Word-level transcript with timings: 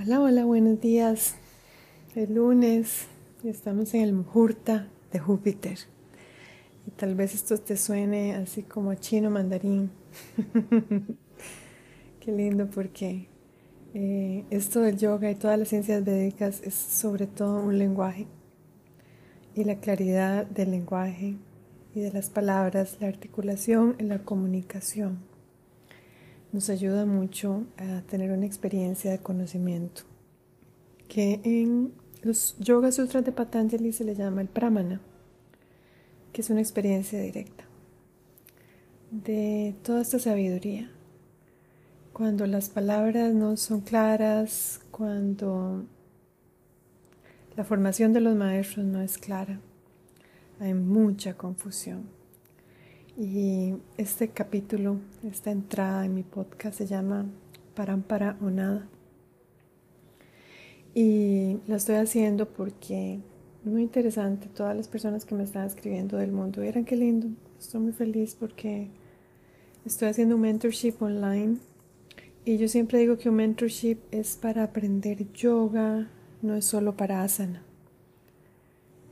Hola, 0.00 0.20
hola, 0.20 0.44
buenos 0.44 0.80
días. 0.80 1.34
El 2.14 2.34
lunes 2.36 3.06
estamos 3.42 3.92
en 3.94 4.02
el 4.02 4.12
Mujurta 4.12 4.86
de 5.10 5.18
Júpiter. 5.18 5.76
Y 6.86 6.92
tal 6.92 7.16
vez 7.16 7.34
esto 7.34 7.58
te 7.58 7.76
suene 7.76 8.36
así 8.36 8.62
como 8.62 8.94
chino 8.94 9.28
mandarín. 9.28 9.90
Qué 12.20 12.30
lindo 12.30 12.70
porque 12.70 13.26
eh, 13.92 14.44
esto 14.50 14.82
del 14.82 14.98
yoga 14.98 15.32
y 15.32 15.34
todas 15.34 15.58
las 15.58 15.66
ciencias 15.66 16.04
védicas 16.04 16.62
es 16.62 16.74
sobre 16.74 17.26
todo 17.26 17.60
un 17.60 17.76
lenguaje. 17.76 18.28
Y 19.56 19.64
la 19.64 19.80
claridad 19.80 20.46
del 20.46 20.70
lenguaje 20.70 21.38
y 21.92 22.00
de 22.02 22.12
las 22.12 22.30
palabras, 22.30 22.98
la 23.00 23.08
articulación 23.08 23.96
y 23.98 24.04
la 24.04 24.20
comunicación 24.20 25.27
nos 26.52 26.70
ayuda 26.70 27.04
mucho 27.04 27.64
a 27.76 28.02
tener 28.02 28.30
una 28.32 28.46
experiencia 28.46 29.10
de 29.10 29.18
conocimiento 29.18 30.02
que 31.08 31.40
en 31.44 31.92
los 32.22 32.56
Yoga 32.58 32.92
Sutras 32.92 33.24
de 33.24 33.32
Patanjali 33.32 33.92
se 33.92 34.04
le 34.04 34.14
llama 34.14 34.42
el 34.42 34.48
Pramana, 34.48 35.00
que 36.32 36.42
es 36.42 36.50
una 36.50 36.60
experiencia 36.60 37.20
directa 37.20 37.64
de 39.10 39.74
toda 39.82 40.02
esta 40.02 40.18
sabiduría. 40.18 40.90
Cuando 42.12 42.46
las 42.46 42.68
palabras 42.68 43.32
no 43.32 43.56
son 43.56 43.80
claras, 43.80 44.80
cuando 44.90 45.84
la 47.56 47.64
formación 47.64 48.12
de 48.12 48.20
los 48.20 48.36
maestros 48.36 48.84
no 48.84 49.00
es 49.00 49.18
clara, 49.18 49.60
hay 50.58 50.74
mucha 50.74 51.34
confusión. 51.34 52.17
Y 53.20 53.74
este 53.96 54.28
capítulo, 54.28 55.00
esta 55.28 55.50
entrada 55.50 56.06
en 56.06 56.14
mi 56.14 56.22
podcast 56.22 56.78
se 56.78 56.86
llama 56.86 57.26
Parampara 57.74 58.36
o 58.40 58.48
Nada. 58.48 58.86
Y 60.94 61.58
lo 61.66 61.74
estoy 61.74 61.96
haciendo 61.96 62.46
porque 62.46 63.18
muy 63.64 63.82
interesante. 63.82 64.46
Todas 64.46 64.76
las 64.76 64.86
personas 64.86 65.24
que 65.24 65.34
me 65.34 65.42
están 65.42 65.66
escribiendo 65.66 66.16
del 66.16 66.30
mundo, 66.30 66.60
vieran 66.60 66.84
qué 66.84 66.94
lindo. 66.94 67.26
Estoy 67.58 67.80
muy 67.80 67.92
feliz 67.92 68.36
porque 68.38 68.88
estoy 69.84 70.10
haciendo 70.10 70.36
un 70.36 70.42
mentorship 70.42 70.94
online. 71.00 71.56
Y 72.44 72.56
yo 72.56 72.68
siempre 72.68 73.00
digo 73.00 73.18
que 73.18 73.30
un 73.30 73.34
mentorship 73.34 73.98
es 74.12 74.36
para 74.36 74.62
aprender 74.62 75.32
yoga, 75.32 76.08
no 76.40 76.54
es 76.54 76.64
solo 76.64 76.96
para 76.96 77.24
asana. 77.24 77.64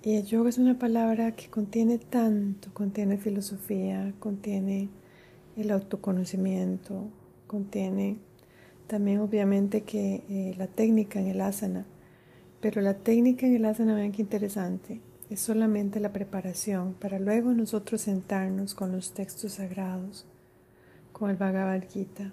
Y 0.06 0.14
el 0.14 0.24
yoga 0.24 0.50
es 0.50 0.58
una 0.58 0.78
palabra 0.78 1.34
que 1.34 1.48
contiene 1.48 1.98
tanto, 1.98 2.72
contiene 2.72 3.18
filosofía, 3.18 4.14
contiene 4.20 4.88
el 5.56 5.72
autoconocimiento, 5.72 7.08
contiene 7.48 8.16
también 8.86 9.18
obviamente 9.18 9.82
que 9.82 10.22
eh, 10.28 10.54
la 10.58 10.68
técnica 10.68 11.18
en 11.18 11.26
el 11.26 11.40
asana. 11.40 11.86
Pero 12.60 12.82
la 12.82 12.94
técnica 12.94 13.48
en 13.48 13.56
el 13.56 13.64
asana, 13.64 13.96
vean 13.96 14.12
qué 14.12 14.22
interesante, 14.22 15.00
es 15.28 15.40
solamente 15.40 15.98
la 15.98 16.12
preparación 16.12 16.94
para 16.94 17.18
luego 17.18 17.52
nosotros 17.52 18.02
sentarnos 18.02 18.76
con 18.76 18.92
los 18.92 19.12
textos 19.12 19.54
sagrados, 19.54 20.24
con 21.12 21.30
el 21.30 21.36
Bhagavad 21.36 21.82
Gita, 21.90 22.32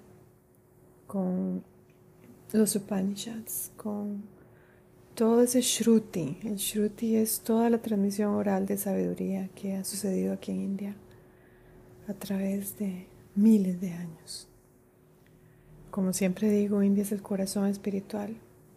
con 1.08 1.64
los 2.52 2.76
Upanishads, 2.76 3.72
con 3.76 4.32
todo 5.14 5.42
ese 5.42 5.60
Shruti. 5.60 6.38
El 6.42 6.56
Shruti 6.56 7.16
es 7.16 7.40
toda 7.40 7.70
la 7.70 7.78
transmisión 7.78 8.34
oral 8.34 8.66
de 8.66 8.76
sabiduría 8.76 9.48
que 9.54 9.76
ha 9.76 9.84
sucedido 9.84 10.32
aquí 10.32 10.50
en 10.50 10.60
India 10.60 10.96
a 12.08 12.14
través 12.14 12.78
de 12.78 13.06
miles 13.34 13.80
de 13.80 13.92
años. 13.92 14.48
Como 15.90 16.12
siempre 16.12 16.50
digo, 16.50 16.82
India 16.82 17.02
es 17.02 17.12
el 17.12 17.22
corazón 17.22 17.66
espiritual 17.66 18.36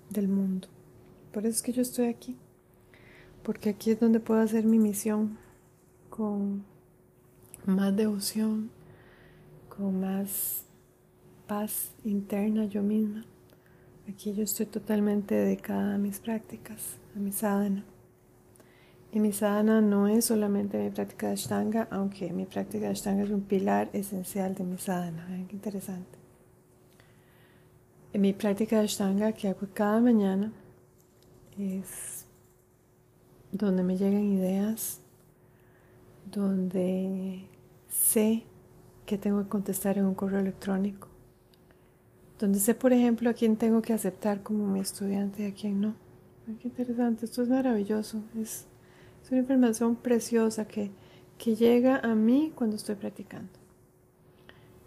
del 0.09 0.28
mundo. 0.28 0.67
Por 1.34 1.45
eso 1.45 1.56
es 1.56 1.62
que 1.63 1.73
yo 1.73 1.81
estoy 1.81 2.07
aquí, 2.07 2.38
porque 3.44 3.69
aquí 3.69 3.91
es 3.91 4.00
donde 4.00 4.19
puedo 4.19 4.39
hacer 4.39 4.66
mi 4.66 4.78
misión 4.78 5.38
con 6.09 6.63
más 7.66 7.95
devoción, 7.95 8.69
con 9.75 10.00
más 10.00 10.63
paz 11.47 11.91
interna 12.03 12.66
yo 12.66 12.83
misma. 12.83 13.25
Aquí 14.09 14.34
yo 14.34 14.44
estoy 14.44 14.66
totalmente 14.68 15.35
dedicada 15.35 15.95
a 15.95 15.97
mis 15.97 16.19
prácticas, 16.19 16.95
a 17.16 17.19
mi 17.19 17.31
sadhana. 17.34 17.84
Y 19.12 19.19
mi 19.19 19.34
sadhana 19.34 19.81
no 19.81 20.07
es 20.07 20.25
solamente 20.25 20.78
mi 20.78 20.90
práctica 20.90 21.28
de 21.28 21.34
Ashtanga, 21.34 21.88
aunque 21.91 22.31
mi 22.31 22.45
práctica 22.45 22.85
de 22.85 22.91
Ashtanga 22.91 23.23
es 23.23 23.29
un 23.29 23.41
pilar 23.41 23.90
esencial 23.91 24.56
de 24.56 24.63
mi 24.63 24.78
sadhana. 24.78 25.25
Vean 25.28 25.47
qué 25.47 25.56
interesante. 25.56 26.18
En 28.13 28.22
mi 28.22 28.34
práctica 28.34 28.78
de 28.78 28.85
Ashtanga 28.85 29.34
que 29.34 29.50
hago 29.50 29.68
cada 29.73 30.00
mañana 30.00 30.53
es 31.57 32.25
donde 33.51 33.84
me 33.84 33.97
llegan 33.97 34.24
ideas, 34.24 35.01
donde 36.31 37.45
sé 37.89 38.44
que 39.06 39.18
tengo 39.18 39.44
que 39.44 39.50
contestar 39.50 39.97
en 39.97 40.06
un 40.06 40.16
correo 40.16 40.39
electrónico, 40.39 41.06
donde 42.40 42.59
sé, 42.59 42.75
por 42.75 42.94
ejemplo, 42.94 43.30
a 43.30 43.34
quién 43.34 43.58
tengo 43.58 43.81
que 43.81 43.94
aceptar 43.94 44.44
como 44.44 44.68
mi 44.68 44.80
estudiante 44.80 45.44
y 45.44 45.46
a 45.48 45.53
quién 45.53 45.81
no. 45.81 45.96
qué 46.59 46.68
interesante, 46.68 47.25
esto 47.25 47.42
es 47.42 47.50
maravilloso, 47.50 48.22
es, 48.40 48.66
una 49.30 49.40
información 49.40 49.98
preciosa 49.98 50.66
que, 50.66 50.90
que 51.38 51.56
llega 51.56 51.98
a 51.98 52.16
mí 52.16 52.53
cuando 52.56 52.78
estoy 52.78 52.96
practicando. 52.96 53.50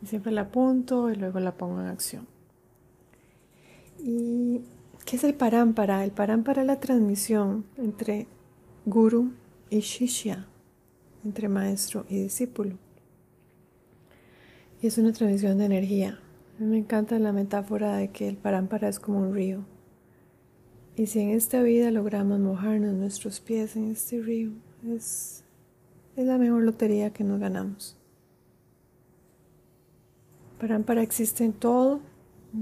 Y 0.03 0.07
siempre 0.07 0.33
la 0.33 0.43
apunto 0.43 1.11
y 1.11 1.17
luego 1.17 1.41
la 1.41 1.55
pongo 1.55 1.81
en 1.81 1.89
acción. 1.89 2.27
¿Y 3.99 4.63
qué 5.05 5.17
es 5.17 5.25
el 5.25 5.35
parámpara? 5.35 6.05
El 6.05 6.13
parámpara 6.13 6.63
es 6.63 6.67
la 6.67 6.81
transmisión 6.81 7.67
entre 7.77 8.29
guru 8.87 9.33
y 9.69 9.81
shishya, 9.81 10.47
entre 11.23 11.51
maestro 11.51 12.07
y 12.09 12.23
discípulo. 12.23 12.79
Y 14.81 14.87
es 14.87 14.97
una 14.97 15.13
transmisión 15.13 15.59
de 15.59 15.67
energía, 15.67 16.19
me 16.67 16.79
encanta 16.79 17.19
la 17.19 17.33
metáfora 17.33 17.97
de 17.97 18.09
que 18.09 18.29
el 18.29 18.37
parámpara 18.37 18.89
es 18.89 19.01
como 19.01 19.19
un 19.21 19.35
río. 19.35 19.65
Y 20.97 21.07
si 21.07 21.21
en 21.21 21.31
esta 21.31 21.63
vida 21.63 21.91
logramos 21.91 22.39
mojarnos 22.39 22.93
nuestros 22.95 23.41
pies 23.41 23.77
en 23.77 23.91
este 23.91 24.21
río, 24.21 24.51
es, 24.87 25.43
es 26.17 26.27
la 26.27 26.37
mejor 26.37 26.63
lotería 26.63 27.13
que 27.13 27.25
nos 27.25 27.41
ganamos. 27.41 27.97
Parámpara 30.59 31.03
existe 31.03 31.45
en 31.45 31.55
todo. 31.55 32.01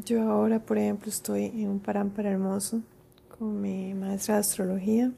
Yo 0.04 0.22
ahora, 0.22 0.64
por 0.64 0.78
ejemplo, 0.78 1.08
estoy 1.08 1.47
en 1.47 1.69
un 1.69 1.81
parámpara 1.81 2.31
hermoso 2.31 2.82
con 3.37 3.60
mi 3.60 3.94
maestra 3.94 4.34
de 4.34 4.41
astrología 4.41 5.12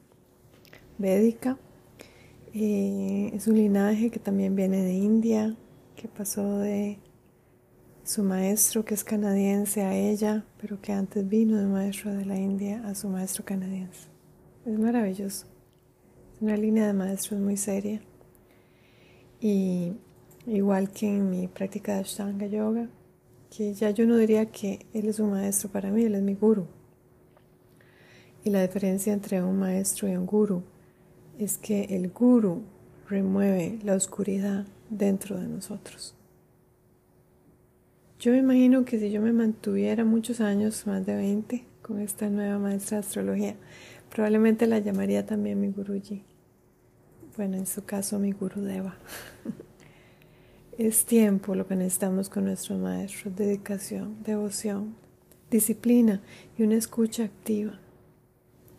védica. 0.96 1.58
Eh, 2.54 3.30
es 3.34 3.46
un 3.46 3.56
linaje 3.56 4.10
que 4.10 4.18
también 4.18 4.56
viene 4.56 4.82
de 4.82 4.94
India, 4.94 5.54
que 5.96 6.08
pasó 6.08 6.58
de 6.58 6.98
su 8.10 8.24
maestro 8.24 8.84
que 8.84 8.94
es 8.94 9.04
canadiense 9.04 9.82
a 9.82 9.94
ella, 9.94 10.44
pero 10.60 10.80
que 10.80 10.92
antes 10.92 11.28
vino 11.28 11.56
de 11.58 11.66
maestro 11.66 12.12
de 12.12 12.24
la 12.24 12.36
India 12.36 12.82
a 12.84 12.96
su 12.96 13.08
maestro 13.08 13.44
canadiense. 13.44 14.08
Es 14.66 14.76
maravilloso. 14.76 15.46
Es 16.34 16.42
una 16.42 16.56
línea 16.56 16.88
de 16.88 16.92
maestros 16.92 17.40
muy 17.40 17.56
seria. 17.56 18.02
Y 19.40 19.92
igual 20.44 20.90
que 20.90 21.06
en 21.06 21.30
mi 21.30 21.46
práctica 21.46 21.94
de 21.94 22.00
Ashtanga 22.00 22.46
Yoga, 22.48 22.88
que 23.48 23.74
ya 23.74 23.90
yo 23.90 24.04
no 24.06 24.16
diría 24.16 24.46
que 24.46 24.86
él 24.92 25.06
es 25.06 25.20
un 25.20 25.30
maestro 25.30 25.70
para 25.70 25.92
mí, 25.92 26.02
él 26.02 26.16
es 26.16 26.22
mi 26.22 26.34
guru. 26.34 26.66
Y 28.42 28.50
la 28.50 28.62
diferencia 28.62 29.12
entre 29.12 29.40
un 29.40 29.56
maestro 29.56 30.08
y 30.08 30.16
un 30.16 30.26
guru 30.26 30.64
es 31.38 31.58
que 31.58 31.84
el 31.84 32.10
guru 32.10 32.64
remueve 33.08 33.78
la 33.84 33.94
oscuridad 33.94 34.66
dentro 34.88 35.38
de 35.38 35.46
nosotros. 35.46 36.16
Yo 38.20 38.32
me 38.32 38.38
imagino 38.38 38.84
que 38.84 38.98
si 38.98 39.10
yo 39.10 39.22
me 39.22 39.32
mantuviera 39.32 40.04
muchos 40.04 40.42
años, 40.42 40.86
más 40.86 41.06
de 41.06 41.16
20, 41.16 41.64
con 41.80 42.00
esta 42.00 42.28
nueva 42.28 42.58
maestra 42.58 42.98
de 42.98 43.06
astrología, 43.06 43.56
probablemente 44.10 44.66
la 44.66 44.78
llamaría 44.78 45.24
también 45.24 45.58
mi 45.58 45.68
guruji. 45.68 46.22
Bueno, 47.38 47.56
en 47.56 47.66
su 47.66 47.82
caso 47.86 48.18
mi 48.18 48.32
gurudeva. 48.32 48.98
es 50.78 51.06
tiempo 51.06 51.54
lo 51.54 51.66
que 51.66 51.76
necesitamos 51.76 52.28
con 52.28 52.44
nuestros 52.44 52.78
maestros, 52.78 53.34
dedicación, 53.34 54.22
devoción, 54.22 54.96
disciplina 55.50 56.20
y 56.58 56.62
una 56.62 56.74
escucha 56.74 57.24
activa. 57.24 57.80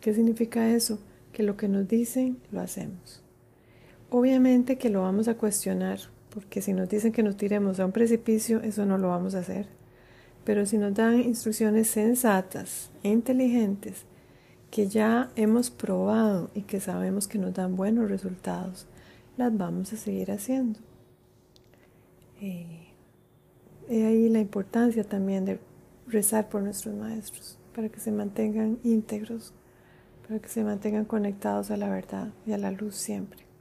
¿Qué 0.00 0.14
significa 0.14 0.70
eso? 0.70 1.00
Que 1.32 1.42
lo 1.42 1.56
que 1.56 1.66
nos 1.66 1.88
dicen 1.88 2.38
lo 2.52 2.60
hacemos. 2.60 3.24
Obviamente 4.08 4.78
que 4.78 4.88
lo 4.88 5.02
vamos 5.02 5.26
a 5.26 5.36
cuestionar, 5.36 5.98
porque 6.32 6.62
si 6.62 6.72
nos 6.72 6.88
dicen 6.88 7.12
que 7.12 7.22
nos 7.22 7.36
tiremos 7.36 7.78
a 7.78 7.84
un 7.84 7.92
precipicio, 7.92 8.60
eso 8.62 8.86
no 8.86 8.96
lo 8.96 9.08
vamos 9.08 9.34
a 9.34 9.40
hacer. 9.40 9.66
Pero 10.44 10.66
si 10.66 10.78
nos 10.78 10.94
dan 10.94 11.20
instrucciones 11.20 11.88
sensatas 11.88 12.90
e 13.02 13.10
inteligentes, 13.10 14.04
que 14.70 14.88
ya 14.88 15.30
hemos 15.36 15.70
probado 15.70 16.50
y 16.54 16.62
que 16.62 16.80
sabemos 16.80 17.28
que 17.28 17.38
nos 17.38 17.52
dan 17.52 17.76
buenos 17.76 18.08
resultados, 18.08 18.86
las 19.36 19.56
vamos 19.56 19.92
a 19.92 19.96
seguir 19.98 20.32
haciendo. 20.32 20.80
Eh, 22.40 22.88
ahí 23.90 24.28
la 24.30 24.40
importancia 24.40 25.04
también 25.04 25.44
de 25.44 25.60
rezar 26.06 26.48
por 26.48 26.62
nuestros 26.62 26.94
maestros, 26.94 27.58
para 27.74 27.90
que 27.90 28.00
se 28.00 28.10
mantengan 28.10 28.78
íntegros, 28.82 29.52
para 30.26 30.40
que 30.40 30.48
se 30.48 30.64
mantengan 30.64 31.04
conectados 31.04 31.70
a 31.70 31.76
la 31.76 31.90
verdad 31.90 32.32
y 32.46 32.52
a 32.52 32.58
la 32.58 32.70
luz 32.70 32.96
siempre. 32.96 33.51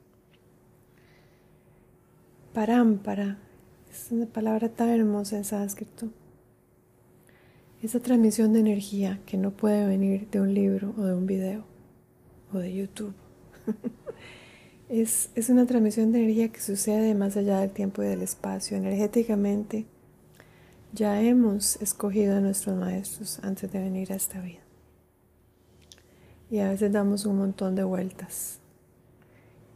Parámpara 2.54 3.38
es 3.90 4.12
una 4.12 4.26
palabra 4.26 4.68
tan 4.68 4.90
hermosa 4.90 5.38
en 5.38 5.46
sánscrito. 5.46 6.10
Esa 7.82 8.02
transmisión 8.02 8.52
de 8.52 8.60
energía 8.60 9.22
que 9.26 9.38
no 9.38 9.52
puede 9.52 9.88
venir 9.88 10.30
de 10.30 10.42
un 10.42 10.54
libro 10.54 10.94
o 10.98 11.04
de 11.04 11.14
un 11.14 11.26
video 11.26 11.64
o 12.54 12.58
de 12.58 12.74
YouTube. 12.74 13.14
es, 14.90 15.30
es 15.34 15.50
una 15.50 15.66
transmisión 15.66 16.12
de 16.12 16.24
energía 16.24 16.50
que 16.50 16.60
sucede 16.60 17.16
más 17.16 17.38
allá 17.38 17.62
del 17.62 17.72
tiempo 17.72 18.04
y 18.04 18.08
del 18.08 18.22
espacio. 18.22 18.76
Energéticamente 18.76 19.86
ya 20.92 21.22
hemos 21.22 21.82
escogido 21.82 22.36
a 22.36 22.42
nuestros 22.42 22.78
maestros 22.78 23.40
antes 23.44 23.72
de 23.72 23.80
venir 23.80 24.12
a 24.12 24.18
esta 24.18 24.42
vida. 24.42 24.60
Y 26.50 26.60
a 26.60 26.70
veces 26.70 26.92
damos 26.92 27.26
un 27.26 27.38
montón 27.38 27.76
de 27.76 27.86
vueltas. 27.86 28.61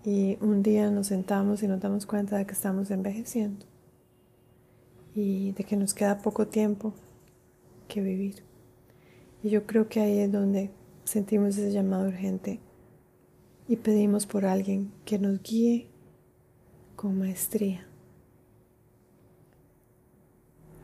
Y 0.05 0.37
un 0.39 0.61
día 0.61 0.91
nos 0.91 1.07
sentamos 1.07 1.63
y 1.63 1.67
nos 1.67 1.81
damos 1.81 2.05
cuenta 2.05 2.37
de 2.37 2.45
que 2.45 2.53
estamos 2.53 2.91
envejeciendo. 2.91 3.65
Y 5.15 5.51
de 5.53 5.63
que 5.63 5.75
nos 5.75 5.93
queda 5.93 6.19
poco 6.19 6.47
tiempo 6.47 6.93
que 7.87 8.01
vivir. 8.01 8.43
Y 9.43 9.49
yo 9.49 9.65
creo 9.65 9.89
que 9.89 9.99
ahí 9.99 10.19
es 10.19 10.31
donde 10.31 10.71
sentimos 11.03 11.57
ese 11.57 11.71
llamado 11.71 12.07
urgente 12.07 12.59
y 13.67 13.77
pedimos 13.77 14.25
por 14.25 14.45
alguien 14.45 14.91
que 15.05 15.17
nos 15.17 15.41
guíe 15.41 15.87
con 16.95 17.17
maestría 17.17 17.87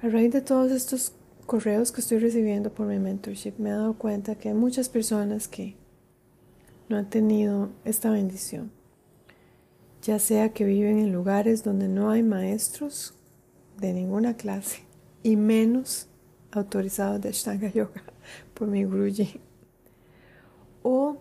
a 0.01 0.09
raíz 0.09 0.31
de 0.33 0.41
todos 0.41 0.71
estos 0.71 1.13
correos 1.45 1.91
que 1.91 2.01
estoy 2.01 2.17
recibiendo 2.17 2.74
por 2.74 2.88
mi 2.88 2.97
mentorship, 2.97 3.53
me 3.59 3.69
he 3.69 3.74
dado 3.74 3.94
cuenta 3.94 4.35
que 4.35 4.50
hay 4.50 4.56
muchas 4.56 4.89
personas 4.89 5.47
que 5.47 5.75
no 6.89 6.97
han 6.97 7.09
tenido 7.09 7.69
esta 7.85 8.09
bendición, 8.09 8.71
ya 10.01 10.19
sea 10.19 10.50
que 10.50 10.65
viven 10.65 11.00
en 11.00 11.13
lugares 11.13 11.63
donde 11.63 11.88
no 11.88 12.09
hay 12.09 12.24
maestros 12.24 13.13
de 13.80 13.94
ninguna 13.94 14.36
clase 14.36 14.83
y 15.24 15.36
menos 15.36 16.07
autorizados 16.51 17.21
de 17.21 17.30
Ashtanga 17.30 17.69
Yoga 17.74 18.03
por 18.53 18.68
mi 18.68 18.83
Guruji, 18.83 19.39
o 20.83 21.18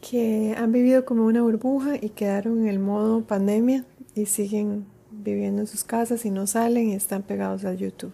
que 0.00 0.54
han 0.56 0.72
vivido 0.72 1.04
como 1.04 1.26
una 1.26 1.42
burbuja 1.42 1.96
y 2.00 2.10
quedaron 2.10 2.60
en 2.62 2.68
el 2.68 2.78
modo 2.78 3.26
pandemia 3.26 3.84
y 4.14 4.26
siguen 4.26 4.86
viviendo 5.10 5.62
en 5.62 5.66
sus 5.66 5.84
casas 5.84 6.24
y 6.24 6.30
no 6.30 6.46
salen 6.46 6.90
y 6.90 6.94
están 6.94 7.22
pegados 7.22 7.64
al 7.64 7.78
YouTube. 7.78 8.12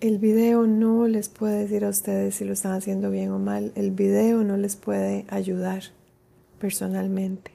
El 0.00 0.18
video 0.18 0.66
no 0.66 1.06
les 1.08 1.30
puede 1.30 1.60
decir 1.60 1.84
a 1.84 1.88
ustedes 1.88 2.34
si 2.34 2.44
lo 2.44 2.52
están 2.52 2.72
haciendo 2.72 3.10
bien 3.10 3.30
o 3.30 3.38
mal. 3.38 3.72
El 3.74 3.90
video 3.90 4.44
no 4.44 4.58
les 4.58 4.76
puede 4.76 5.24
ayudar 5.28 5.84
personalmente. 6.58 7.53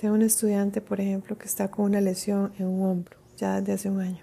Tengo 0.00 0.14
un 0.14 0.22
estudiante, 0.22 0.80
por 0.80 1.00
ejemplo, 1.00 1.36
que 1.36 1.46
está 1.46 1.72
con 1.72 1.86
una 1.86 2.00
lesión 2.00 2.52
en 2.56 2.66
un 2.66 2.88
hombro 2.88 3.18
ya 3.36 3.60
desde 3.60 3.72
hace 3.72 3.90
un 3.90 4.00
año. 4.00 4.22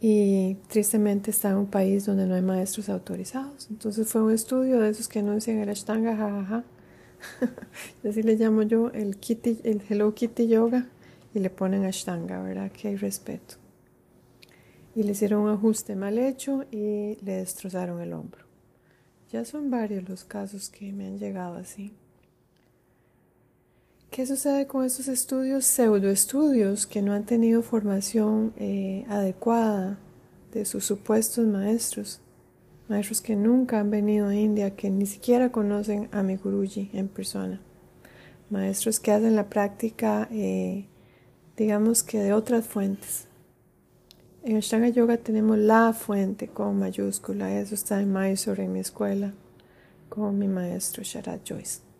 Y 0.00 0.56
tristemente 0.66 1.30
está 1.30 1.50
en 1.50 1.58
un 1.58 1.66
país 1.66 2.04
donde 2.04 2.26
no 2.26 2.34
hay 2.34 2.42
maestros 2.42 2.88
autorizados. 2.88 3.68
Entonces 3.70 4.08
fue 4.08 4.20
un 4.20 4.32
estudio 4.32 4.80
de 4.80 4.88
esos 4.88 5.06
que 5.06 5.20
anuncian 5.20 5.58
el 5.58 5.68
Ashtanga, 5.68 6.16
jajaja 6.16 6.64
así 8.08 8.24
le 8.24 8.34
llamo 8.34 8.62
yo 8.62 8.90
el, 8.90 9.18
kitty, 9.18 9.60
el 9.62 9.80
Hello 9.88 10.12
Kitty 10.12 10.48
Yoga 10.48 10.88
y 11.32 11.38
le 11.38 11.50
ponen 11.50 11.84
Ashtanga, 11.84 12.42
¿verdad? 12.42 12.72
Que 12.72 12.88
hay 12.88 12.96
respeto. 12.96 13.54
Y 14.96 15.04
le 15.04 15.12
hicieron 15.12 15.42
un 15.42 15.50
ajuste 15.50 15.94
mal 15.94 16.18
hecho 16.18 16.64
y 16.72 17.18
le 17.22 17.36
destrozaron 17.36 18.00
el 18.00 18.12
hombro. 18.12 18.44
Ya 19.30 19.44
son 19.44 19.70
varios 19.70 20.08
los 20.08 20.24
casos 20.24 20.68
que 20.70 20.92
me 20.92 21.06
han 21.06 21.20
llegado 21.20 21.54
así. 21.54 21.94
¿Qué 24.12 24.26
sucede 24.26 24.66
con 24.66 24.84
estos 24.84 25.08
estudios, 25.08 25.64
pseudoestudios, 25.64 26.86
que 26.86 27.00
no 27.00 27.14
han 27.14 27.24
tenido 27.24 27.62
formación 27.62 28.52
eh, 28.58 29.06
adecuada 29.08 29.98
de 30.52 30.66
sus 30.66 30.84
supuestos 30.84 31.46
maestros? 31.46 32.20
maestros 32.90 33.22
que 33.22 33.36
nunca 33.36 33.80
han 33.80 33.90
venido 33.90 34.28
a 34.28 34.34
India, 34.34 34.76
que 34.76 34.90
ni 34.90 35.06
siquiera 35.06 35.50
conocen 35.50 36.10
a 36.12 36.22
mi 36.22 36.36
Guruji 36.36 36.90
en 36.92 37.08
persona, 37.08 37.62
maestros 38.50 39.00
que 39.00 39.12
hacen 39.12 39.34
la 39.34 39.48
práctica, 39.48 40.28
eh, 40.30 40.84
digamos 41.56 42.02
que 42.02 42.18
de 42.18 42.34
otras 42.34 42.66
fuentes. 42.66 43.28
En 44.44 44.58
Ashtanga 44.58 44.90
Yoga 44.90 45.16
tenemos 45.16 45.56
la 45.56 45.94
fuente 45.94 46.48
con 46.48 46.78
mayúscula, 46.78 47.58
eso 47.58 47.74
está 47.74 48.02
en 48.02 48.12
Mysore, 48.12 48.64
en 48.64 48.74
mi 48.74 48.80
escuela, 48.80 49.32
con 50.10 50.38
mi 50.38 50.48
maestro 50.48 51.02
Sharad 51.02 51.40
Joyce. 51.48 51.91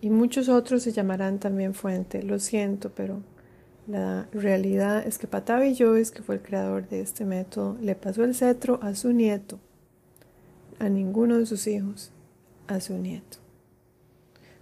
Y 0.00 0.10
muchos 0.10 0.48
otros 0.48 0.82
se 0.82 0.92
llamarán 0.92 1.38
también 1.38 1.74
fuente, 1.74 2.22
lo 2.22 2.38
siento, 2.38 2.90
pero 2.94 3.22
la 3.86 4.28
realidad 4.32 5.06
es 5.06 5.18
que 5.18 5.26
Patavi 5.26 5.74
Joyce, 5.76 6.12
que 6.12 6.22
fue 6.22 6.36
el 6.36 6.42
creador 6.42 6.88
de 6.88 7.00
este 7.00 7.24
método, 7.24 7.76
le 7.80 7.94
pasó 7.94 8.24
el 8.24 8.34
cetro 8.34 8.78
a 8.82 8.94
su 8.94 9.12
nieto, 9.12 9.58
a 10.78 10.88
ninguno 10.88 11.38
de 11.38 11.46
sus 11.46 11.66
hijos, 11.66 12.12
a 12.66 12.80
su 12.80 12.98
nieto. 12.98 13.38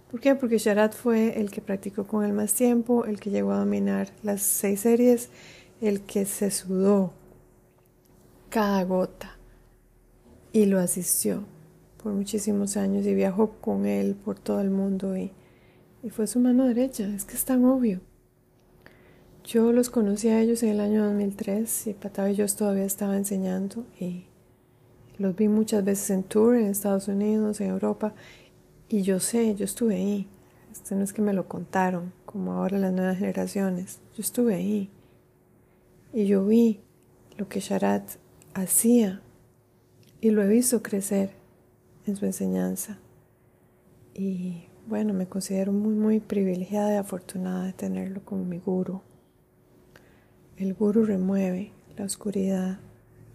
¿Por 0.09 0.21
qué? 0.21 0.35
Porque 0.35 0.59
Sharat 0.59 0.93
fue 0.93 1.39
el 1.39 1.51
que 1.51 1.61
practicó 1.61 2.05
con 2.05 2.23
él 2.23 2.33
más 2.33 2.53
tiempo, 2.53 3.05
el 3.05 3.19
que 3.19 3.31
llegó 3.31 3.51
a 3.51 3.59
dominar 3.59 4.09
las 4.23 4.41
seis 4.41 4.81
series, 4.81 5.29
el 5.81 6.01
que 6.01 6.25
se 6.25 6.51
sudó 6.51 7.11
cada 8.49 8.83
gota 8.83 9.37
y 10.53 10.67
lo 10.67 10.79
asistió 10.79 11.43
por 12.05 12.13
muchísimos 12.13 12.77
años 12.77 13.03
y 13.07 13.15
viajó 13.15 13.53
con 13.61 13.87
él 13.87 14.13
por 14.13 14.37
todo 14.37 14.61
el 14.61 14.69
mundo 14.69 15.17
y, 15.17 15.31
fue 16.11 16.27
su 16.27 16.39
mano 16.39 16.65
derecha. 16.65 17.07
Es 17.07 17.25
que 17.25 17.33
es 17.33 17.45
tan 17.45 17.65
obvio. 17.65 17.99
Yo 19.43 19.71
los 19.71 19.89
conocí 19.89 20.27
a 20.27 20.39
ellos 20.39 20.61
en 20.61 20.69
el 20.69 20.81
año 20.81 21.03
2003 21.03 21.87
y 21.87 21.93
Patao 21.95 22.27
y 22.27 22.35
yo 22.35 22.45
todavía 22.45 22.85
estaba 22.85 23.17
enseñando 23.17 23.87
y 23.99 24.25
los 25.17 25.35
vi 25.35 25.47
muchas 25.47 25.83
veces 25.83 26.11
en 26.11 26.21
tour 26.21 26.55
en 26.55 26.67
Estados 26.67 27.07
Unidos, 27.07 27.59
en 27.59 27.71
Europa 27.71 28.13
y 28.87 29.01
yo 29.01 29.19
sé, 29.19 29.55
yo 29.55 29.65
estuve 29.65 29.95
ahí. 29.95 30.27
Esto 30.71 30.93
no 30.93 31.03
es 31.03 31.11
que 31.11 31.23
me 31.23 31.33
lo 31.33 31.47
contaron, 31.47 32.13
como 32.27 32.53
ahora 32.53 32.77
las 32.77 32.93
nuevas 32.93 33.17
generaciones. 33.17 33.99
Yo 34.15 34.21
estuve 34.21 34.53
ahí 34.53 34.91
y 36.13 36.27
yo 36.27 36.45
vi 36.45 36.81
lo 37.35 37.49
que 37.49 37.61
Sharat 37.61 38.07
hacía 38.53 39.23
y 40.21 40.29
lo 40.29 40.43
he 40.43 40.47
visto 40.47 40.83
crecer 40.83 41.44
en 42.05 42.15
su 42.15 42.25
enseñanza. 42.25 42.99
Y 44.13 44.65
bueno, 44.87 45.13
me 45.13 45.27
considero 45.27 45.71
muy, 45.71 45.93
muy 45.93 46.19
privilegiada 46.19 46.93
y 46.93 46.97
afortunada 46.97 47.65
de 47.65 47.73
tenerlo 47.73 48.23
como 48.23 48.45
mi 48.45 48.59
guru. 48.59 49.01
El 50.57 50.73
guru 50.73 51.05
remueve 51.05 51.71
la 51.97 52.05
oscuridad 52.05 52.79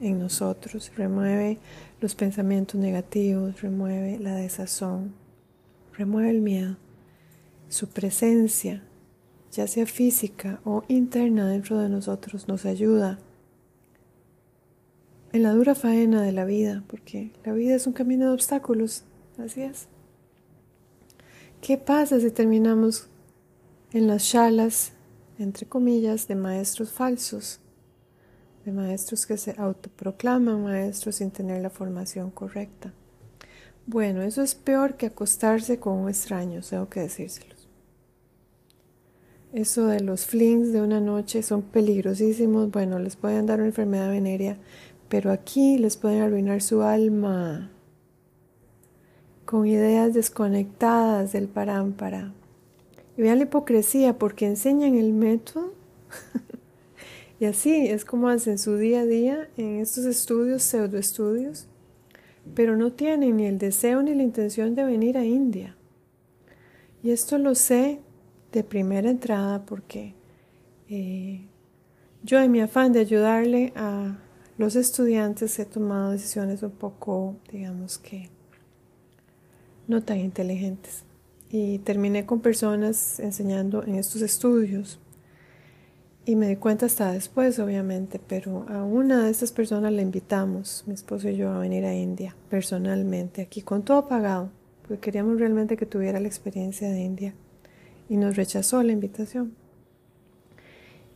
en 0.00 0.18
nosotros, 0.18 0.90
remueve 0.96 1.58
los 2.00 2.14
pensamientos 2.14 2.80
negativos, 2.80 3.60
remueve 3.60 4.18
la 4.18 4.34
desazón, 4.34 5.12
remueve 5.92 6.30
el 6.30 6.40
miedo. 6.40 6.76
Su 7.68 7.88
presencia, 7.88 8.82
ya 9.52 9.66
sea 9.66 9.86
física 9.86 10.60
o 10.64 10.84
interna 10.88 11.48
dentro 11.48 11.78
de 11.78 11.88
nosotros, 11.88 12.48
nos 12.48 12.64
ayuda 12.64 13.18
en 15.32 15.42
la 15.42 15.52
dura 15.52 15.74
faena 15.74 16.22
de 16.22 16.32
la 16.32 16.44
vida, 16.44 16.84
porque 16.88 17.32
la 17.44 17.52
vida 17.52 17.74
es 17.74 17.86
un 17.86 17.92
camino 17.92 18.26
de 18.26 18.32
obstáculos, 18.32 19.04
así 19.38 19.62
es. 19.62 19.88
¿Qué 21.60 21.76
pasa 21.76 22.20
si 22.20 22.30
terminamos 22.30 23.08
en 23.92 24.06
las 24.06 24.28
chalas 24.28 24.92
entre 25.40 25.66
comillas, 25.66 26.28
de 26.28 26.34
maestros 26.34 26.92
falsos, 26.92 27.60
de 28.64 28.72
maestros 28.72 29.24
que 29.24 29.38
se 29.38 29.54
autoproclaman 29.56 30.62
maestros 30.62 31.16
sin 31.16 31.30
tener 31.30 31.62
la 31.62 31.70
formación 31.70 32.30
correcta. 32.30 32.92
Bueno, 33.86 34.20
eso 34.20 34.42
es 34.42 34.54
peor 34.54 34.96
que 34.96 35.06
acostarse 35.06 35.80
con 35.80 35.94
un 35.94 36.08
extraño, 36.10 36.60
tengo 36.60 36.90
que 36.90 37.00
decírselos. 37.00 37.68
Eso 39.54 39.86
de 39.86 40.00
los 40.00 40.26
flings 40.26 40.72
de 40.72 40.82
una 40.82 41.00
noche 41.00 41.42
son 41.42 41.62
peligrosísimos. 41.62 42.70
Bueno, 42.70 42.98
les 43.00 43.16
pueden 43.16 43.46
dar 43.46 43.58
una 43.58 43.68
enfermedad 43.68 44.10
venérea, 44.10 44.58
pero 45.10 45.32
aquí 45.32 45.76
les 45.76 45.96
pueden 45.96 46.22
arruinar 46.22 46.62
su 46.62 46.82
alma 46.82 47.72
con 49.44 49.66
ideas 49.66 50.14
desconectadas 50.14 51.32
del 51.32 51.48
parámpara, 51.48 52.32
y 53.16 53.22
vean 53.22 53.38
la 53.38 53.44
hipocresía 53.44 54.16
porque 54.16 54.46
enseñan 54.46 54.94
el 54.94 55.12
método. 55.12 55.74
y 57.40 57.44
así 57.44 57.88
es 57.88 58.04
como 58.04 58.28
hacen 58.28 58.56
su 58.56 58.76
día 58.76 59.00
a 59.00 59.06
día 59.06 59.48
en 59.56 59.80
estos 59.80 60.04
estudios, 60.04 60.62
pseudoestudios, 60.62 61.66
pero 62.54 62.76
no 62.76 62.92
tienen 62.92 63.36
ni 63.36 63.46
el 63.46 63.58
deseo 63.58 64.02
ni 64.02 64.14
la 64.14 64.22
intención 64.22 64.76
de 64.76 64.84
venir 64.84 65.18
a 65.18 65.24
India. 65.24 65.76
Y 67.02 67.10
esto 67.10 67.36
lo 67.36 67.56
sé 67.56 67.98
de 68.52 68.62
primera 68.62 69.10
entrada 69.10 69.66
porque 69.66 70.14
eh, 70.88 71.48
yo 72.22 72.38
en 72.38 72.52
mi 72.52 72.60
afán 72.60 72.92
de 72.92 73.00
ayudarle 73.00 73.72
a 73.74 74.18
los 74.60 74.76
estudiantes 74.76 75.58
he 75.58 75.64
tomado 75.64 76.10
decisiones 76.10 76.62
un 76.62 76.72
poco, 76.72 77.34
digamos 77.50 77.96
que, 77.96 78.28
no 79.88 80.02
tan 80.02 80.18
inteligentes. 80.18 81.04
Y 81.48 81.78
terminé 81.78 82.26
con 82.26 82.40
personas 82.40 83.20
enseñando 83.20 83.82
en 83.82 83.94
estos 83.94 84.20
estudios. 84.20 85.00
Y 86.26 86.36
me 86.36 86.46
di 86.46 86.56
cuenta 86.56 86.84
hasta 86.84 87.10
después, 87.10 87.58
obviamente, 87.58 88.20
pero 88.24 88.66
a 88.68 88.84
una 88.84 89.24
de 89.24 89.30
estas 89.30 89.50
personas 89.50 89.94
le 89.94 90.02
invitamos, 90.02 90.84
mi 90.86 90.92
esposo 90.92 91.30
y 91.30 91.36
yo, 91.36 91.50
a 91.50 91.58
venir 91.58 91.86
a 91.86 91.94
India, 91.94 92.36
personalmente, 92.50 93.40
aquí 93.40 93.62
con 93.62 93.82
todo 93.82 94.08
pagado, 94.08 94.50
porque 94.82 95.00
queríamos 95.00 95.38
realmente 95.38 95.78
que 95.78 95.86
tuviera 95.86 96.20
la 96.20 96.28
experiencia 96.28 96.90
de 96.90 97.00
India. 97.00 97.34
Y 98.10 98.18
nos 98.18 98.36
rechazó 98.36 98.82
la 98.82 98.92
invitación. 98.92 99.54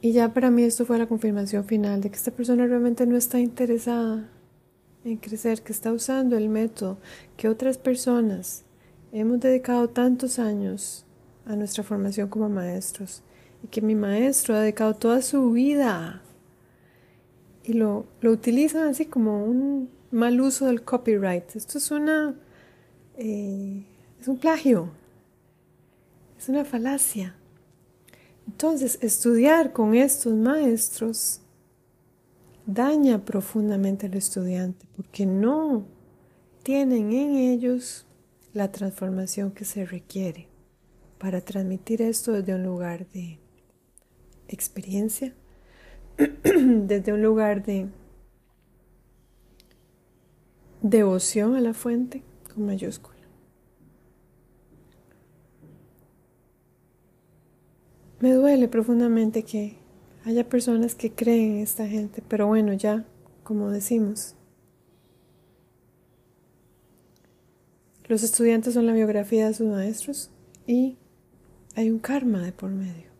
Y 0.04 0.12
ya 0.12 0.34
para 0.34 0.50
mí 0.50 0.62
esto 0.64 0.84
fue 0.84 0.98
la 0.98 1.06
confirmación 1.06 1.64
final 1.64 2.02
de 2.02 2.10
que 2.10 2.16
esta 2.16 2.30
persona 2.30 2.66
realmente 2.66 3.06
no 3.06 3.16
está 3.16 3.40
interesada 3.40 4.28
en 5.02 5.16
crecer, 5.16 5.62
que 5.62 5.72
está 5.72 5.94
usando 5.94 6.36
el 6.36 6.50
método 6.50 6.98
que 7.38 7.48
otras 7.48 7.78
personas 7.78 8.64
hemos 9.12 9.40
dedicado 9.40 9.88
tantos 9.88 10.38
años 10.38 11.06
a 11.46 11.56
nuestra 11.56 11.84
formación 11.84 12.28
como 12.28 12.50
maestros 12.50 13.22
y 13.62 13.68
que 13.68 13.80
mi 13.80 13.94
maestro 13.94 14.54
ha 14.54 14.60
dedicado 14.60 14.92
toda 14.92 15.22
su 15.22 15.52
vida 15.52 16.20
y 17.62 17.72
lo, 17.72 18.04
lo 18.20 18.30
utilizan 18.30 18.88
así 18.88 19.06
como 19.06 19.42
un 19.42 19.88
mal 20.10 20.38
uso 20.38 20.66
del 20.66 20.82
copyright. 20.82 21.56
Esto 21.56 21.78
es 21.78 21.90
una 21.90 22.34
eh, 23.16 23.86
es 24.20 24.28
un 24.28 24.36
plagio, 24.36 24.90
es 26.36 26.50
una 26.50 26.66
falacia. 26.66 27.36
Entonces, 28.54 29.00
estudiar 29.02 29.72
con 29.72 29.96
estos 29.96 30.32
maestros 30.32 31.40
daña 32.66 33.24
profundamente 33.24 34.06
al 34.06 34.14
estudiante 34.14 34.86
porque 34.94 35.26
no 35.26 35.84
tienen 36.62 37.12
en 37.12 37.34
ellos 37.34 38.06
la 38.52 38.70
transformación 38.70 39.50
que 39.50 39.64
se 39.64 39.84
requiere 39.84 40.46
para 41.18 41.40
transmitir 41.40 42.00
esto 42.00 42.30
desde 42.30 42.54
un 42.54 42.62
lugar 42.62 43.08
de 43.08 43.40
experiencia, 44.46 45.34
desde 46.16 47.12
un 47.12 47.22
lugar 47.22 47.66
de 47.66 47.88
devoción 50.80 51.56
a 51.56 51.60
la 51.60 51.74
fuente 51.74 52.22
con 52.54 52.66
mayúscula. 52.66 53.13
Me 58.24 58.32
duele 58.32 58.68
profundamente 58.68 59.42
que 59.42 59.76
haya 60.24 60.48
personas 60.48 60.94
que 60.94 61.12
creen 61.12 61.56
en 61.56 61.58
esta 61.58 61.86
gente, 61.86 62.22
pero 62.26 62.46
bueno, 62.46 62.72
ya, 62.72 63.04
como 63.42 63.68
decimos, 63.68 64.34
los 68.06 68.22
estudiantes 68.22 68.72
son 68.72 68.86
la 68.86 68.94
biografía 68.94 69.46
de 69.46 69.52
sus 69.52 69.66
maestros 69.66 70.30
y 70.66 70.96
hay 71.76 71.90
un 71.90 71.98
karma 71.98 72.40
de 72.40 72.52
por 72.52 72.70
medio. 72.70 73.10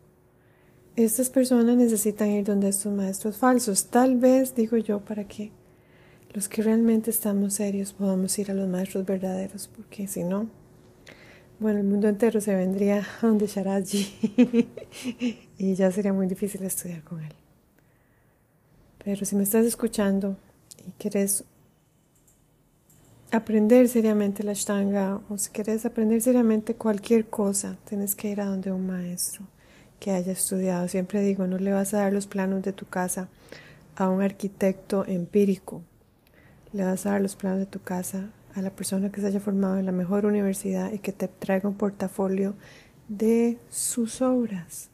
Estas 0.95 1.29
personas 1.29 1.77
necesitan 1.77 2.31
ir 2.31 2.43
donde 2.43 2.69
estos 2.69 2.91
maestros 2.91 3.37
falsos, 3.37 3.85
tal 3.91 4.15
vez, 4.15 4.55
digo 4.55 4.75
yo, 4.77 5.01
para 5.01 5.27
que 5.27 5.51
los 6.33 6.49
que 6.49 6.63
realmente 6.63 7.11
estamos 7.11 7.53
serios 7.53 7.93
podamos 7.93 8.39
ir 8.39 8.49
a 8.49 8.55
los 8.55 8.67
maestros 8.67 9.05
verdaderos, 9.05 9.67
porque 9.67 10.07
si 10.07 10.23
no, 10.23 10.49
bueno, 11.59 11.79
el 11.79 11.85
mundo 11.85 12.07
entero 12.07 12.41
se 12.41 12.53
vendría 12.53 13.05
a 13.21 13.27
donde 13.27 13.47
Sharaji 13.47 14.69
y 15.57 15.75
ya 15.75 15.91
sería 15.91 16.13
muy 16.13 16.27
difícil 16.27 16.63
estudiar 16.63 17.03
con 17.03 17.23
él. 17.23 17.33
Pero 19.03 19.25
si 19.25 19.35
me 19.35 19.43
estás 19.43 19.65
escuchando 19.65 20.35
y 20.85 20.91
quieres 20.91 21.43
aprender 23.31 23.87
seriamente 23.87 24.43
la 24.43 24.51
Ashtanga 24.51 25.21
o 25.29 25.37
si 25.37 25.51
quieres 25.51 25.85
aprender 25.85 26.21
seriamente 26.21 26.75
cualquier 26.75 27.27
cosa, 27.27 27.77
tienes 27.87 28.15
que 28.15 28.29
ir 28.29 28.41
a 28.41 28.45
donde 28.45 28.71
un 28.71 28.87
maestro 28.87 29.45
que 29.99 30.11
haya 30.11 30.31
estudiado. 30.31 30.87
Siempre 30.87 31.21
digo, 31.21 31.47
no 31.47 31.57
le 31.57 31.71
vas 31.71 31.93
a 31.93 31.99
dar 31.99 32.13
los 32.13 32.27
planos 32.27 32.63
de 32.63 32.73
tu 32.73 32.85
casa 32.85 33.29
a 33.95 34.09
un 34.09 34.21
arquitecto 34.21 35.05
empírico. 35.05 35.81
Le 36.73 36.83
vas 36.83 37.05
a 37.05 37.11
dar 37.11 37.21
los 37.21 37.35
planos 37.35 37.59
de 37.59 37.65
tu 37.65 37.81
casa 37.81 38.29
a 38.55 38.61
la 38.61 38.69
persona 38.69 39.11
que 39.11 39.19
se 39.19 39.27
haya 39.27 39.41
formado 39.41 39.77
en 39.77 39.85
la 39.85 39.91
mejor 39.91 40.25
universidad 40.25 40.91
y 40.93 40.99
que 40.99 41.11
te 41.11 41.27
traiga 41.27 41.67
un 41.67 41.75
portafolio 41.75 42.55
de 43.09 43.59
sus 43.69 44.21
obras. 44.21 44.89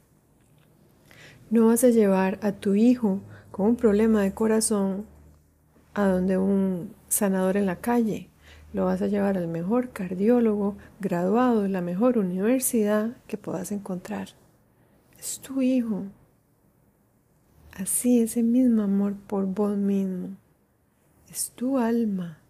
No 1.52 1.68
vas 1.68 1.84
a 1.84 1.90
llevar 1.90 2.40
a 2.42 2.54
tu 2.54 2.74
hijo 2.74 3.22
con 3.52 3.68
un 3.68 3.76
problema 3.76 4.24
de 4.24 4.34
corazón 4.34 5.06
a 5.94 6.08
donde 6.08 6.38
un 6.38 6.96
sanador 7.08 7.56
en 7.56 7.68
la 7.68 7.76
calle. 7.78 8.30
Lo 8.74 8.86
vas 8.86 9.02
a 9.02 9.08
llevar 9.08 9.38
al 9.38 9.48
mejor 9.48 9.92
cardiólogo 9.92 10.78
graduado 11.00 11.62
de 11.62 11.70
la 11.70 11.82
mejor 11.82 12.18
universidad 12.18 13.18
que 13.28 13.38
puedas 13.38 13.72
encontrar. 13.72 14.30
Es 15.20 15.40
tu 15.40 15.62
hijo. 15.62 16.06
Así, 17.74 18.22
ese 18.22 18.42
mismo 18.42 18.82
amor 18.82 19.16
por 19.28 19.46
vos 19.46 19.78
mismo. 19.78 20.38
Es 21.30 21.52
tu 21.52 21.78
alma 21.78 22.41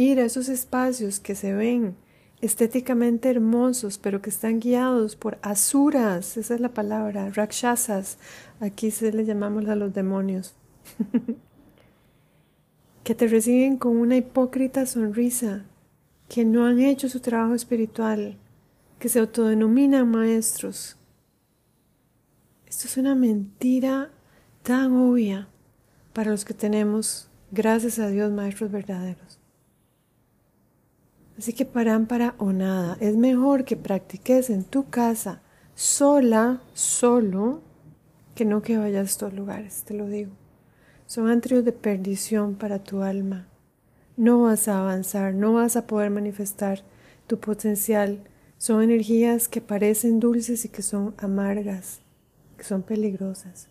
ir 0.00 0.18
a 0.18 0.24
esos 0.24 0.48
espacios 0.48 1.20
que 1.20 1.34
se 1.34 1.52
ven 1.52 1.94
estéticamente 2.40 3.28
hermosos, 3.28 3.98
pero 3.98 4.22
que 4.22 4.30
están 4.30 4.58
guiados 4.58 5.14
por 5.14 5.38
asuras, 5.42 6.38
esa 6.38 6.54
es 6.54 6.60
la 6.60 6.70
palabra, 6.70 7.30
rakshasas, 7.30 8.16
aquí 8.60 8.90
se 8.90 9.12
le 9.12 9.26
llamamos 9.26 9.68
a 9.68 9.76
los 9.76 9.92
demonios, 9.92 10.54
que 13.04 13.14
te 13.14 13.26
reciben 13.26 13.76
con 13.76 13.98
una 13.98 14.16
hipócrita 14.16 14.86
sonrisa, 14.86 15.66
que 16.30 16.46
no 16.46 16.64
han 16.64 16.80
hecho 16.80 17.10
su 17.10 17.20
trabajo 17.20 17.54
espiritual, 17.54 18.38
que 18.98 19.10
se 19.10 19.18
autodenominan 19.18 20.10
maestros. 20.10 20.96
Esto 22.66 22.86
es 22.86 22.96
una 22.96 23.14
mentira 23.14 24.10
tan 24.62 24.92
obvia 24.96 25.48
para 26.14 26.30
los 26.30 26.46
que 26.46 26.54
tenemos, 26.54 27.28
gracias 27.50 27.98
a 27.98 28.08
Dios, 28.08 28.32
maestros 28.32 28.70
verdaderos. 28.70 29.39
Así 31.40 31.54
que 31.54 31.64
para 31.64 31.96
o 32.36 32.52
nada, 32.52 32.98
es 33.00 33.16
mejor 33.16 33.64
que 33.64 33.74
practiques 33.74 34.50
en 34.50 34.62
tu 34.62 34.90
casa 34.90 35.40
sola, 35.74 36.60
solo, 36.74 37.62
que 38.34 38.44
no 38.44 38.60
que 38.60 38.76
vayas 38.76 39.00
a 39.00 39.10
estos 39.10 39.32
lugares, 39.32 39.84
te 39.84 39.94
lo 39.94 40.06
digo. 40.06 40.32
Son 41.06 41.30
antrios 41.30 41.64
de 41.64 41.72
perdición 41.72 42.56
para 42.56 42.84
tu 42.84 43.00
alma. 43.00 43.48
No 44.18 44.42
vas 44.42 44.68
a 44.68 44.80
avanzar, 44.80 45.32
no 45.32 45.54
vas 45.54 45.76
a 45.76 45.86
poder 45.86 46.10
manifestar 46.10 46.82
tu 47.26 47.40
potencial. 47.40 48.22
Son 48.58 48.82
energías 48.82 49.48
que 49.48 49.62
parecen 49.62 50.20
dulces 50.20 50.66
y 50.66 50.68
que 50.68 50.82
son 50.82 51.14
amargas, 51.16 52.00
que 52.58 52.64
son 52.64 52.82
peligrosas. 52.82 53.68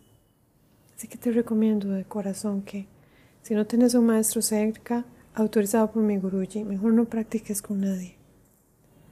Así 0.98 1.08
que 1.08 1.20
te 1.20 1.32
recomiendo 1.32 1.90
de 1.90 2.04
corazón 2.04 2.64
que 2.64 2.88
si 3.44 3.54
no 3.54 3.68
tienes 3.68 3.94
un 3.94 4.08
maestro 4.08 4.42
cerca, 4.42 5.06
autorizado 5.34 5.92
por 5.92 6.04
mi 6.04 6.18
guruji, 6.18 6.64
mejor 6.64 6.94
no 6.94 7.06
practiques 7.06 7.62
con 7.62 7.82
nadie. 7.82 8.16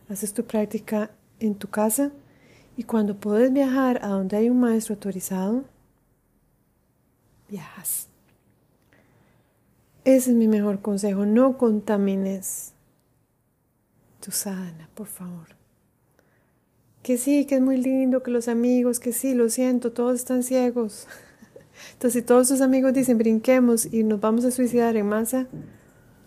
Haces 0.09 0.33
tu 0.33 0.43
práctica 0.43 1.11
en 1.39 1.55
tu 1.55 1.67
casa 1.67 2.11
y 2.75 2.83
cuando 2.83 3.15
puedes 3.15 3.51
viajar 3.51 3.99
a 4.03 4.09
donde 4.09 4.37
hay 4.37 4.49
un 4.49 4.59
maestro 4.59 4.95
autorizado, 4.95 5.65
viajas. 7.49 8.07
Ese 10.05 10.31
es 10.31 10.35
mi 10.35 10.47
mejor 10.47 10.81
consejo, 10.81 11.25
no 11.25 11.57
contamines 11.57 12.73
tu 14.21 14.31
sadhana, 14.31 14.89
por 14.93 15.07
favor. 15.07 15.47
Que 17.03 17.17
sí, 17.17 17.45
que 17.45 17.55
es 17.55 17.61
muy 17.61 17.77
lindo, 17.77 18.23
que 18.23 18.31
los 18.31 18.47
amigos, 18.47 18.99
que 18.99 19.11
sí, 19.11 19.33
lo 19.33 19.49
siento, 19.49 19.91
todos 19.91 20.15
están 20.15 20.43
ciegos. 20.43 21.07
Entonces, 21.93 22.21
si 22.21 22.25
todos 22.25 22.47
tus 22.47 22.61
amigos 22.61 22.93
dicen 22.93 23.17
brinquemos 23.17 23.85
y 23.85 24.03
nos 24.03 24.19
vamos 24.19 24.45
a 24.45 24.51
suicidar 24.51 24.95
en 24.95 25.07
masa, 25.07 25.47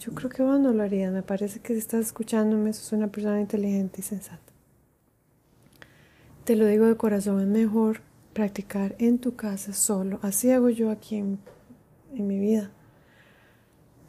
yo 0.01 0.15
creo 0.15 0.31
que 0.31 0.43
vos 0.43 0.59
no 0.59 0.73
lo 0.73 0.83
harías. 0.83 1.13
Me 1.13 1.23
parece 1.23 1.61
que 1.61 1.75
si 1.75 1.79
estás 1.79 2.07
escuchándome, 2.07 2.73
sos 2.73 2.93
una 2.93 3.09
persona 3.09 3.41
inteligente 3.41 4.01
y 4.01 4.03
sensata. 4.03 4.41
Te 6.45 6.57
lo 6.57 6.67
digo 6.67 6.87
de 6.87 6.97
corazón, 6.97 7.41
es 7.41 7.47
mejor 7.47 8.01
practicar 8.33 8.97
en 8.99 9.19
tu 9.19 9.37
casa 9.37 9.75
solo. 9.75 10.19
Así 10.23 10.51
hago 10.51 10.71
yo 10.71 10.91
aquí 10.91 11.17
en, 11.17 11.39
mi 12.13 12.39
vida. 12.39 12.71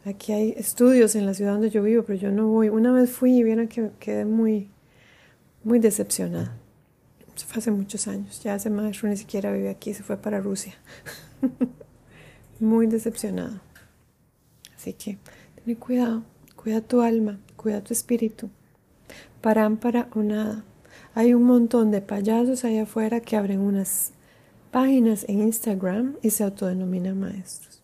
Aquí 0.04 0.32
hay 0.32 0.54
estudios 0.56 1.14
en 1.14 1.26
la 1.26 1.34
ciudad 1.34 1.52
donde 1.52 1.70
yo 1.70 1.82
vivo, 1.82 2.02
pero 2.04 2.18
yo 2.18 2.32
no 2.32 2.48
voy. 2.48 2.68
Una 2.68 2.90
vez 2.90 3.10
fui 3.10 3.36
y 3.36 3.42
vieron 3.44 3.68
que 3.68 3.90
quedé 4.00 4.24
muy, 4.24 4.70
muy 5.62 5.78
decepcionada. 5.78 6.56
Eso 7.36 7.46
fue 7.46 7.58
hace 7.58 7.70
muchos 7.70 8.08
años. 8.08 8.42
Ya 8.42 8.54
ese 8.54 8.70
maestro 8.70 9.08
ni 9.08 9.16
siquiera 9.16 9.52
vive 9.52 9.70
aquí, 9.70 9.94
se 9.94 10.02
fue 10.02 10.16
para 10.16 10.40
Rusia. 10.40 10.74
muy 12.60 12.86
decepcionada. 12.86 13.62
Así 14.74 14.94
que 14.94 15.18
Ten 15.64 15.76
cuidado, 15.76 16.24
cuida 16.56 16.80
tu 16.80 17.02
alma, 17.02 17.38
cuida 17.56 17.82
tu 17.82 17.92
espíritu. 17.92 18.50
Parámpara 19.40 20.08
o 20.14 20.22
nada. 20.22 20.64
Hay 21.14 21.34
un 21.34 21.44
montón 21.44 21.90
de 21.90 22.00
payasos 22.00 22.64
allá 22.64 22.82
afuera 22.82 23.20
que 23.20 23.36
abren 23.36 23.60
unas 23.60 24.12
páginas 24.70 25.24
en 25.28 25.42
Instagram 25.42 26.16
y 26.22 26.30
se 26.30 26.42
autodenominan 26.42 27.20
maestros. 27.20 27.82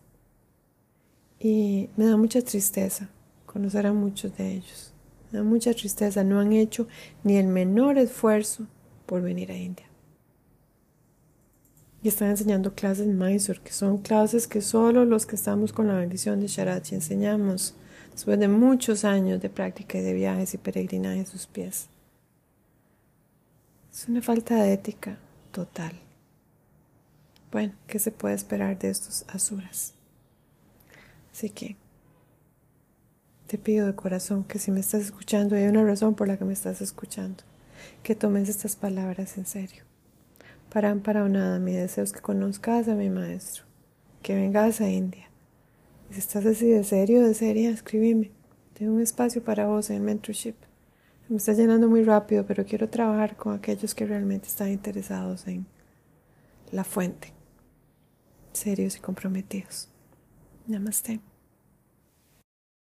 Y 1.38 1.90
me 1.96 2.06
da 2.06 2.16
mucha 2.16 2.42
tristeza 2.42 3.10
conocer 3.46 3.86
a 3.86 3.92
muchos 3.92 4.36
de 4.36 4.54
ellos. 4.54 4.92
Me 5.30 5.38
da 5.38 5.44
mucha 5.44 5.72
tristeza. 5.72 6.24
No 6.24 6.40
han 6.40 6.52
hecho 6.52 6.88
ni 7.22 7.36
el 7.36 7.46
menor 7.46 7.98
esfuerzo 7.98 8.66
por 9.06 9.22
venir 9.22 9.52
a 9.52 9.56
India. 9.56 9.87
Y 12.02 12.08
están 12.08 12.30
enseñando 12.30 12.74
clases 12.74 13.06
Mysore, 13.08 13.60
que 13.60 13.72
son 13.72 13.98
clases 13.98 14.46
que 14.46 14.60
solo 14.60 15.04
los 15.04 15.26
que 15.26 15.34
estamos 15.34 15.72
con 15.72 15.88
la 15.88 15.94
bendición 15.94 16.40
de 16.40 16.46
Sharachi 16.46 16.94
enseñamos 16.94 17.74
después 18.12 18.38
de 18.38 18.48
muchos 18.48 19.04
años 19.04 19.40
de 19.40 19.50
práctica 19.50 19.98
y 19.98 20.02
de 20.02 20.12
viajes 20.12 20.54
y 20.54 20.58
peregrinaje 20.58 21.20
a 21.20 21.26
sus 21.26 21.46
pies. 21.46 21.88
Es 23.92 24.08
una 24.08 24.22
falta 24.22 24.62
de 24.62 24.74
ética 24.74 25.18
total. 25.50 25.92
Bueno, 27.50 27.74
¿qué 27.86 27.98
se 27.98 28.12
puede 28.12 28.34
esperar 28.34 28.78
de 28.78 28.90
estos 28.90 29.24
asuras? 29.28 29.94
Así 31.32 31.50
que 31.50 31.76
te 33.48 33.58
pido 33.58 33.86
de 33.86 33.94
corazón 33.94 34.44
que 34.44 34.58
si 34.58 34.70
me 34.70 34.80
estás 34.80 35.02
escuchando, 35.02 35.56
hay 35.56 35.64
una 35.64 35.82
razón 35.82 36.14
por 36.14 36.28
la 36.28 36.36
que 36.36 36.44
me 36.44 36.52
estás 36.52 36.80
escuchando, 36.80 37.42
que 38.02 38.14
tomes 38.14 38.48
estas 38.48 38.76
palabras 38.76 39.38
en 39.38 39.46
serio. 39.46 39.84
Para 40.70 40.94
para 40.96 41.28
nada, 41.28 41.58
mi 41.58 41.72
deseo 41.72 42.04
es 42.04 42.12
que 42.12 42.20
conozcas 42.20 42.88
a 42.88 42.94
mi 42.94 43.08
maestro, 43.08 43.64
que 44.22 44.34
vengas 44.34 44.80
a 44.80 44.90
India. 44.90 45.30
Si 46.10 46.18
estás 46.18 46.44
así 46.44 46.66
de 46.66 46.84
serio, 46.84 47.26
de 47.26 47.34
seria, 47.34 47.70
escríbeme. 47.70 48.30
Tengo 48.74 48.92
un 48.92 49.00
espacio 49.00 49.42
para 49.42 49.66
vos 49.66 49.88
en 49.90 50.04
mentorship. 50.04 50.54
Me 51.28 51.36
está 51.38 51.52
llenando 51.52 51.88
muy 51.88 52.02
rápido, 52.04 52.46
pero 52.46 52.64
quiero 52.64 52.88
trabajar 52.88 53.36
con 53.36 53.54
aquellos 53.54 53.94
que 53.94 54.06
realmente 54.06 54.48
están 54.48 54.70
interesados 54.70 55.46
en 55.46 55.66
la 56.70 56.84
fuente, 56.84 57.32
serios 58.52 58.96
y 58.96 59.00
comprometidos. 59.00 59.88
Namaste. 60.66 61.20